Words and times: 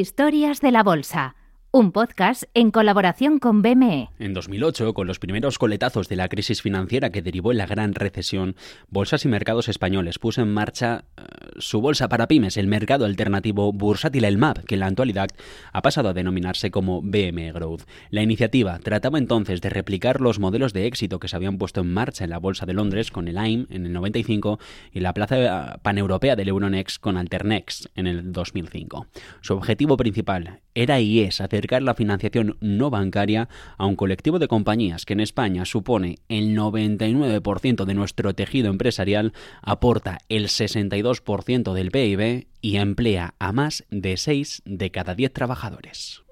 Historias 0.00 0.62
de 0.62 0.72
la 0.72 0.82
Bolsa 0.82 1.36
un 1.74 1.90
podcast 1.90 2.42
en 2.52 2.70
colaboración 2.70 3.38
con 3.38 3.62
BME. 3.62 4.10
En 4.18 4.34
2008, 4.34 4.92
con 4.92 5.06
los 5.06 5.18
primeros 5.18 5.58
coletazos 5.58 6.06
de 6.06 6.16
la 6.16 6.28
crisis 6.28 6.60
financiera 6.60 7.08
que 7.08 7.22
derivó 7.22 7.50
en 7.50 7.56
la 7.56 7.66
gran 7.66 7.94
recesión, 7.94 8.56
Bolsas 8.90 9.24
y 9.24 9.28
Mercados 9.28 9.70
Españoles 9.70 10.18
puso 10.18 10.42
en 10.42 10.52
marcha 10.52 11.06
eh, 11.16 11.22
su 11.56 11.80
bolsa 11.80 12.10
para 12.10 12.28
pymes, 12.28 12.58
el 12.58 12.66
mercado 12.66 13.06
alternativo 13.06 13.72
bursátil 13.72 14.24
El 14.24 14.36
MAP, 14.36 14.58
que 14.64 14.74
en 14.74 14.80
la 14.80 14.86
actualidad 14.88 15.30
ha 15.72 15.80
pasado 15.80 16.10
a 16.10 16.12
denominarse 16.12 16.70
como 16.70 17.00
BME 17.00 17.52
Growth. 17.52 17.84
La 18.10 18.20
iniciativa 18.20 18.78
trataba 18.78 19.16
entonces 19.16 19.62
de 19.62 19.70
replicar 19.70 20.20
los 20.20 20.38
modelos 20.38 20.74
de 20.74 20.86
éxito 20.86 21.20
que 21.20 21.28
se 21.28 21.36
habían 21.36 21.56
puesto 21.56 21.80
en 21.80 21.90
marcha 21.90 22.24
en 22.24 22.30
la 22.30 22.38
Bolsa 22.38 22.66
de 22.66 22.74
Londres 22.74 23.10
con 23.10 23.28
el 23.28 23.38
AIM 23.38 23.66
en 23.70 23.86
el 23.86 23.94
95 23.94 24.60
y 24.92 25.00
la 25.00 25.14
plaza 25.14 25.38
eh, 25.38 25.78
paneuropea 25.80 26.36
del 26.36 26.50
Euronext 26.50 27.00
con 27.00 27.16
Alternext 27.16 27.86
en 27.94 28.06
el 28.06 28.30
2005. 28.30 29.06
Su 29.40 29.54
objetivo 29.54 29.96
principal 29.96 30.60
era 30.74 31.00
y 31.00 31.20
es 31.20 31.40
acercar 31.62 31.82
la 31.82 31.94
financiación 31.94 32.56
no 32.60 32.90
bancaria 32.90 33.48
a 33.78 33.86
un 33.86 33.94
colectivo 33.94 34.40
de 34.40 34.48
compañías 34.48 35.04
que 35.04 35.12
en 35.12 35.20
España 35.20 35.64
supone 35.64 36.18
el 36.28 36.56
99% 36.56 37.84
de 37.84 37.94
nuestro 37.94 38.34
tejido 38.34 38.68
empresarial, 38.68 39.32
aporta 39.62 40.18
el 40.28 40.48
62% 40.48 41.72
del 41.72 41.92
PIB 41.92 42.48
y 42.60 42.76
emplea 42.76 43.34
a 43.38 43.52
más 43.52 43.84
de 43.90 44.16
6 44.16 44.62
de 44.64 44.90
cada 44.90 45.14
10 45.14 45.32
trabajadores. 45.32 46.22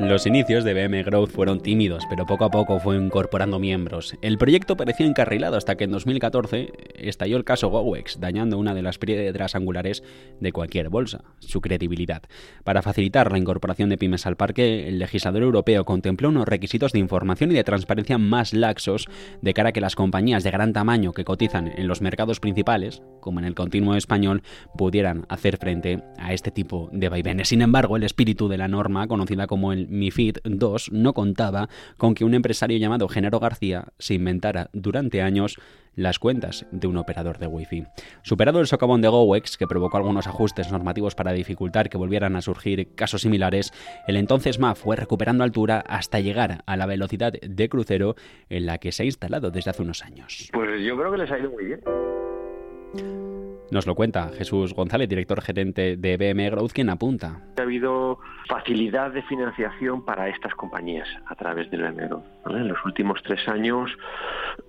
Los 0.00 0.26
inicios 0.26 0.64
de 0.64 0.72
BM 0.72 1.02
Growth 1.02 1.30
fueron 1.30 1.60
tímidos, 1.60 2.04
pero 2.08 2.24
poco 2.24 2.46
a 2.46 2.50
poco 2.50 2.80
fue 2.80 2.96
incorporando 2.96 3.58
miembros. 3.58 4.16
El 4.22 4.38
proyecto 4.38 4.74
parecía 4.74 5.04
encarrilado 5.04 5.58
hasta 5.58 5.76
que 5.76 5.84
en 5.84 5.90
2014 5.90 6.72
estalló 6.94 7.36
el 7.36 7.44
caso 7.44 7.68
GoWex, 7.68 8.18
dañando 8.18 8.56
una 8.56 8.72
de 8.72 8.80
las 8.80 8.96
piedras 8.96 9.54
angulares 9.54 10.02
de 10.40 10.52
cualquier 10.52 10.88
bolsa, 10.88 11.24
su 11.40 11.60
credibilidad. 11.60 12.22
Para 12.64 12.80
facilitar 12.80 13.30
la 13.30 13.36
incorporación 13.36 13.90
de 13.90 13.98
pymes 13.98 14.24
al 14.24 14.36
parque, 14.36 14.88
el 14.88 14.98
legislador 14.98 15.42
europeo 15.42 15.84
contempló 15.84 16.30
unos 16.30 16.48
requisitos 16.48 16.92
de 16.92 16.98
información 16.98 17.52
y 17.52 17.54
de 17.54 17.64
transparencia 17.64 18.16
más 18.16 18.54
laxos 18.54 19.06
de 19.42 19.52
cara 19.52 19.68
a 19.68 19.72
que 19.72 19.82
las 19.82 19.96
compañías 19.96 20.44
de 20.44 20.50
gran 20.50 20.72
tamaño 20.72 21.12
que 21.12 21.24
cotizan 21.24 21.72
en 21.76 21.86
los 21.86 22.00
mercados 22.00 22.40
principales, 22.40 23.02
como 23.20 23.38
en 23.38 23.44
el 23.44 23.54
continuo 23.54 23.94
español, 23.96 24.42
pudieran 24.78 25.26
hacer 25.28 25.58
frente 25.58 26.02
a 26.16 26.32
este 26.32 26.50
tipo 26.50 26.88
de 26.90 27.10
vaivenes. 27.10 27.48
Sin 27.48 27.60
embargo, 27.60 27.98
el 27.98 28.04
espíritu 28.04 28.48
de 28.48 28.56
la 28.56 28.66
norma, 28.66 29.06
conocida 29.06 29.46
como 29.46 29.74
el 29.74 29.89
MIFID 29.90 30.38
II 30.44 30.76
no 30.92 31.12
contaba 31.12 31.68
con 31.96 32.14
que 32.14 32.24
un 32.24 32.34
empresario 32.34 32.78
llamado 32.78 33.08
Genaro 33.08 33.40
García 33.40 33.88
se 33.98 34.14
inventara 34.14 34.70
durante 34.72 35.20
años 35.22 35.58
las 35.94 36.18
cuentas 36.18 36.66
de 36.70 36.86
un 36.86 36.96
operador 36.96 37.38
de 37.38 37.46
Wi-Fi. 37.46 37.84
Superado 38.22 38.60
el 38.60 38.66
socavón 38.66 39.02
de 39.02 39.08
GoWex, 39.08 39.56
que 39.56 39.66
provocó 39.66 39.96
algunos 39.96 40.26
ajustes 40.26 40.70
normativos 40.70 41.14
para 41.14 41.32
dificultar 41.32 41.90
que 41.90 41.98
volvieran 41.98 42.36
a 42.36 42.42
surgir 42.42 42.94
casos 42.94 43.22
similares, 43.22 43.72
el 44.06 44.16
entonces 44.16 44.58
MAF 44.58 44.80
fue 44.80 44.96
recuperando 44.96 45.44
altura 45.44 45.84
hasta 45.86 46.20
llegar 46.20 46.62
a 46.66 46.76
la 46.76 46.86
velocidad 46.86 47.32
de 47.32 47.68
crucero 47.68 48.14
en 48.48 48.66
la 48.66 48.78
que 48.78 48.92
se 48.92 49.02
ha 49.02 49.06
instalado 49.06 49.50
desde 49.50 49.70
hace 49.70 49.82
unos 49.82 50.02
años. 50.02 50.48
Pues 50.52 50.82
yo 50.82 50.96
creo 50.96 51.10
que 51.10 51.18
les 51.18 51.30
ha 51.30 51.38
ido 51.38 51.50
muy 51.50 51.64
bien. 51.64 51.80
Nos 53.70 53.86
lo 53.86 53.94
cuenta 53.94 54.30
Jesús 54.36 54.74
González, 54.74 55.08
director 55.08 55.40
gerente 55.40 55.96
de 55.96 56.16
BM 56.16 56.50
Growth, 56.50 56.72
quien 56.72 56.90
apunta. 56.90 57.40
Ha 57.56 57.62
habido 57.62 58.18
facilidad 58.48 59.12
de 59.12 59.22
financiación 59.22 60.04
para 60.04 60.28
estas 60.28 60.54
compañías 60.54 61.08
a 61.26 61.34
través 61.36 61.70
del 61.70 61.82
BM 61.82 62.08
Growth. 62.08 62.24
En 62.46 62.68
los 62.68 62.78
últimos 62.84 63.22
tres 63.22 63.46
años 63.48 63.90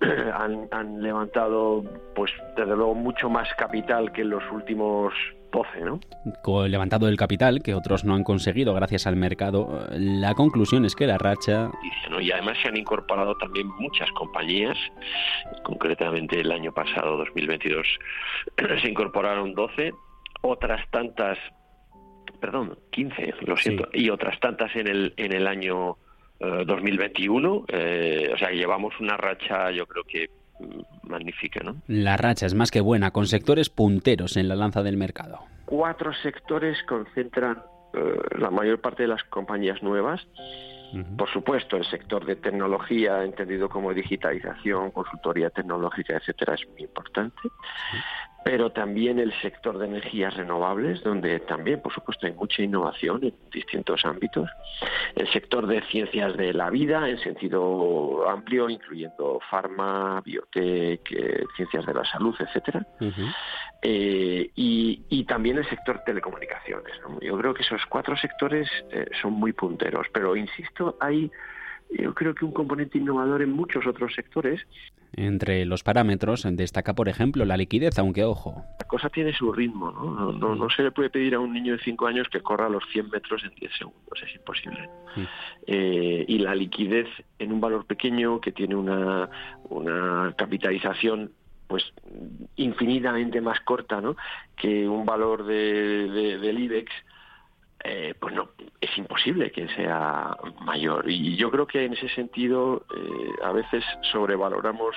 han, 0.34 0.68
han 0.70 1.02
levantado, 1.02 1.82
pues 2.14 2.30
desde 2.56 2.76
luego, 2.76 2.94
mucho 2.94 3.28
más 3.28 3.48
capital 3.58 4.12
que 4.12 4.22
en 4.22 4.30
los 4.30 4.44
últimos 4.52 5.12
12, 5.52 5.80
¿no? 5.82 6.00
Levantado 6.66 7.08
el 7.08 7.16
capital, 7.16 7.62
que 7.62 7.74
otros 7.74 8.04
no 8.04 8.14
han 8.14 8.24
conseguido 8.24 8.74
gracias 8.74 9.06
al 9.06 9.16
mercado, 9.16 9.86
la 9.92 10.34
conclusión 10.34 10.84
es 10.84 10.96
que 10.96 11.06
la 11.06 11.18
racha... 11.18 11.70
Y 12.20 12.32
además 12.32 12.58
se 12.62 12.68
han 12.68 12.76
incorporado 12.76 13.36
también 13.36 13.68
muchas 13.78 14.10
compañías, 14.12 14.76
concretamente 15.62 16.40
el 16.40 16.50
año 16.50 16.72
pasado, 16.72 17.16
2022, 17.18 17.86
se 18.82 18.88
incorporaron 18.88 19.54
12, 19.54 19.92
otras 20.42 20.88
tantas, 20.90 21.38
perdón, 22.40 22.78
15, 22.90 23.34
lo 23.46 23.56
siento, 23.56 23.88
y 23.92 24.10
otras 24.10 24.40
tantas 24.40 24.74
en 24.74 24.88
el, 24.88 25.14
en 25.16 25.32
el 25.32 25.46
año 25.46 25.98
2021, 26.40 27.66
eh, 27.68 28.26
eh, 28.28 28.32
o 28.34 28.38
sea, 28.38 28.50
llevamos 28.50 28.98
una 28.98 29.16
racha, 29.16 29.70
yo 29.70 29.86
creo 29.86 30.04
que 30.04 30.28
magnífica. 31.12 31.60
¿no? 31.62 31.76
La 31.86 32.16
racha 32.16 32.46
es 32.46 32.54
más 32.54 32.70
que 32.70 32.80
buena, 32.80 33.12
con 33.12 33.26
sectores 33.26 33.70
punteros 33.70 34.36
en 34.36 34.48
la 34.48 34.56
lanza 34.56 34.82
del 34.82 34.96
mercado. 34.96 35.44
Cuatro 35.64 36.12
sectores 36.12 36.82
concentran 36.88 37.62
eh, 37.94 38.20
la 38.38 38.50
mayor 38.50 38.80
parte 38.80 39.04
de 39.04 39.08
las 39.08 39.22
compañías 39.24 39.82
nuevas. 39.82 40.26
Por 41.16 41.30
supuesto, 41.30 41.78
el 41.78 41.86
sector 41.86 42.26
de 42.26 42.36
tecnología, 42.36 43.24
entendido 43.24 43.70
como 43.70 43.94
digitalización, 43.94 44.90
consultoría 44.90 45.48
tecnológica, 45.48 46.18
etcétera, 46.18 46.52
es 46.52 46.68
muy 46.68 46.82
importante 46.82 47.48
pero 48.44 48.70
también 48.70 49.18
el 49.18 49.32
sector 49.40 49.78
de 49.78 49.86
energías 49.86 50.34
renovables, 50.36 51.02
donde 51.02 51.40
también, 51.40 51.80
por 51.80 51.92
supuesto, 51.92 52.26
hay 52.26 52.32
mucha 52.32 52.62
innovación 52.62 53.20
en 53.22 53.34
distintos 53.52 54.04
ámbitos. 54.04 54.50
El 55.14 55.30
sector 55.32 55.66
de 55.66 55.82
ciencias 55.82 56.36
de 56.36 56.52
la 56.52 56.70
vida, 56.70 57.08
en 57.08 57.18
sentido 57.18 58.28
amplio, 58.28 58.68
incluyendo 58.68 59.40
farma, 59.50 60.20
biotech, 60.22 61.12
eh, 61.12 61.44
ciencias 61.56 61.86
de 61.86 61.94
la 61.94 62.04
salud, 62.04 62.34
etcétera. 62.38 62.86
Eh, 63.82 64.50
y, 64.54 65.24
también 65.24 65.56
el 65.56 65.68
sector 65.68 66.02
telecomunicaciones. 66.04 66.92
Yo 67.22 67.38
creo 67.38 67.54
que 67.54 67.62
esos 67.62 67.86
cuatro 67.86 68.16
sectores 68.16 68.68
eh, 68.90 69.06
son 69.22 69.32
muy 69.32 69.52
punteros, 69.52 70.06
pero 70.12 70.36
insisto, 70.36 70.96
hay 71.00 71.30
yo 71.98 72.14
creo 72.14 72.34
que 72.34 72.44
un 72.44 72.52
componente 72.52 72.98
innovador 72.98 73.42
en 73.42 73.52
muchos 73.52 73.86
otros 73.86 74.14
sectores. 74.14 74.60
Entre 75.14 75.64
los 75.66 75.82
parámetros 75.82 76.46
destaca, 76.52 76.94
por 76.94 77.08
ejemplo, 77.08 77.44
la 77.44 77.56
liquidez, 77.56 77.98
aunque 77.98 78.24
ojo. 78.24 78.64
La 78.78 78.86
cosa 78.86 79.10
tiene 79.10 79.32
su 79.32 79.52
ritmo, 79.52 79.90
¿no? 79.92 80.32
No, 80.32 80.54
no, 80.54 80.70
se 80.70 80.82
le 80.82 80.90
puede 80.90 81.10
pedir 81.10 81.34
a 81.34 81.40
un 81.40 81.52
niño 81.52 81.76
de 81.76 81.82
5 81.82 82.06
años 82.06 82.28
que 82.28 82.40
corra 82.40 82.68
los 82.68 82.84
100 82.92 83.10
metros 83.10 83.44
en 83.44 83.54
10 83.54 83.72
segundos, 83.76 84.22
es 84.26 84.34
imposible. 84.34 84.88
Eh, 85.66 86.24
y 86.26 86.38
la 86.38 86.54
liquidez 86.54 87.08
en 87.38 87.52
un 87.52 87.60
valor 87.60 87.84
pequeño 87.86 88.40
que 88.40 88.52
tiene 88.52 88.74
una, 88.74 89.28
una 89.68 90.34
capitalización 90.36 91.32
pues 91.72 91.90
infinitamente 92.56 93.40
más 93.40 93.58
corta 93.60 93.98
¿no? 94.02 94.14
que 94.56 94.86
un 94.86 95.06
valor 95.06 95.46
de, 95.46 96.38
del 96.38 96.58
IBEX 96.58 96.92
eh, 97.84 98.14
pues 98.18 98.34
no, 98.34 98.48
es 98.80 98.96
imposible 98.96 99.50
que 99.50 99.68
sea 99.68 100.36
mayor. 100.60 101.10
Y 101.10 101.36
yo 101.36 101.50
creo 101.50 101.66
que 101.66 101.84
en 101.84 101.94
ese 101.94 102.08
sentido 102.10 102.84
eh, 102.94 103.32
a 103.44 103.52
veces 103.52 103.84
sobrevaloramos 104.12 104.94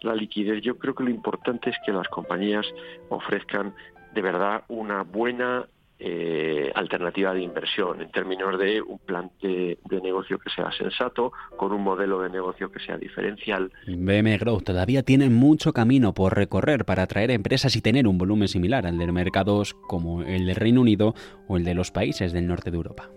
la 0.00 0.14
liquidez. 0.14 0.62
Yo 0.62 0.78
creo 0.78 0.94
que 0.94 1.04
lo 1.04 1.10
importante 1.10 1.70
es 1.70 1.76
que 1.84 1.92
las 1.92 2.08
compañías 2.08 2.66
ofrezcan 3.08 3.74
de 4.14 4.22
verdad 4.22 4.64
una 4.68 5.02
buena 5.02 5.66
eh, 6.06 6.70
alternativa 6.74 7.32
de 7.32 7.40
inversión 7.40 8.02
en 8.02 8.10
términos 8.10 8.58
de 8.58 8.82
un 8.82 8.98
plan 8.98 9.30
de, 9.40 9.78
negocio 10.02 10.38
que 10.38 10.50
sea 10.50 10.70
sensato, 10.72 11.32
con 11.56 11.72
un 11.72 11.82
modelo 11.82 12.20
de 12.20 12.28
negocio 12.28 12.70
que 12.70 12.78
sea 12.78 12.98
diferencial. 12.98 13.72
BM 13.86 14.36
Growth 14.36 14.64
todavía 14.64 15.02
tiene 15.02 15.30
mucho 15.30 15.72
camino 15.72 16.12
por 16.12 16.36
recorrer 16.36 16.84
para 16.84 17.04
atraer 17.04 17.30
empresas 17.30 17.74
y 17.76 17.80
tener 17.80 18.06
un 18.06 18.18
volumen 18.18 18.48
similar 18.48 18.86
al 18.86 18.98
de 18.98 19.10
mercados 19.12 19.72
como 19.72 20.22
el 20.22 20.44
del 20.44 20.56
Reino 20.56 20.82
Unido 20.82 21.14
o 21.48 21.56
el 21.56 21.64
de 21.64 21.72
los 21.72 21.90
países 21.90 22.34
del 22.34 22.48
norte 22.48 22.70
de 22.70 22.76
Europa. 22.76 23.08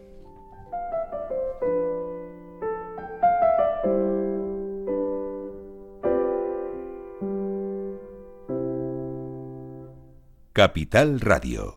Capital 10.54 11.19
Radio 11.19 11.77